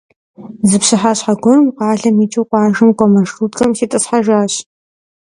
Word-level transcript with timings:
Зы 0.69 0.77
пщыхьэщхьэ 0.81 1.33
гуэрым 1.41 1.67
къалэм 1.77 2.17
икӀыу 2.23 2.47
къуажэм 2.49 2.89
кӀуэ 2.97 3.07
маршруткэм 3.13 3.71
ситӀысхьэжащ. 3.77 4.53